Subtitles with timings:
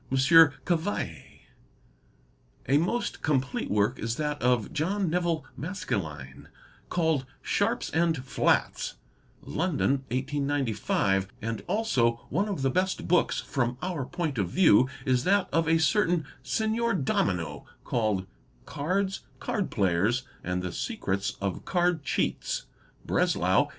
[0.09, 1.41] Cavaillé.
[2.67, 6.47] A most complete work is that of John Nevil Maskelyne
[6.89, 8.95] called "Sharps and Flats,''
[9.43, 15.23] London, 1895, and also one of the best books from our point of view is
[15.25, 16.25] that of a certain''
[16.57, 18.25] Signor _Domino"' called''
[18.75, 22.65] Cards, Card Players and the Secrets of Card Cheats",
[23.05, 23.69] Breslau, 1886.